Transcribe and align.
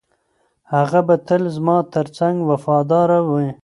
هغه 0.75 0.99
به 1.07 1.15
تل 1.27 1.41
زما 1.55 1.77
تر 1.93 2.05
څنګ 2.17 2.35
وفاداره 2.49 3.19
وي. 3.29 3.47